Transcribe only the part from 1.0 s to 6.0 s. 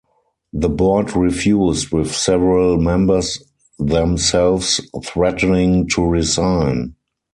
refused, with several members themselves threatening